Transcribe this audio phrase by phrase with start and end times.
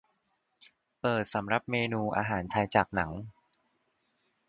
[0.99, 3.11] เปิดสำรับเมนูอาหารไทยจากหนัง